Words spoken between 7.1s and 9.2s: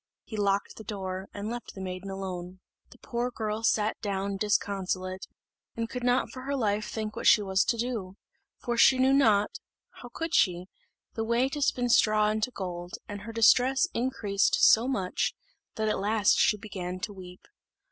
what she was to do; for she knew